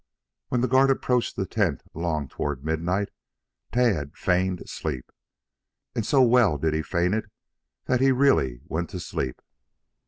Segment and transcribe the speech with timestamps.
[0.49, 3.09] When the guard approached the tent along toward midnight,
[3.71, 5.11] Tad feigned sleep,
[5.93, 7.25] and so well did he feign it
[7.85, 9.39] that he really went to sleep.